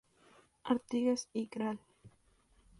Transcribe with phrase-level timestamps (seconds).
[0.63, 1.79] Artigas y Gral.